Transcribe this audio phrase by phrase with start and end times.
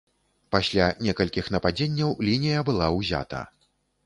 [0.55, 3.45] Пасля некалькіх нападзенняў лінія была ўзята.